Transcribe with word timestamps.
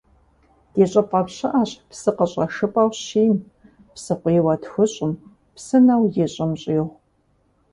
Ди 0.73 0.83
щӀыпӀэм 0.91 1.27
щыӀэщ 1.35 1.71
псы 1.89 2.11
къыщӀэшыпӀэу 2.17 2.89
щиим, 3.03 3.37
псыкъуийуэ 3.93 4.55
тхущӀум, 4.61 5.13
псынэу 5.55 6.03
ищӀым 6.23 6.51
щӀигъу. 6.61 6.89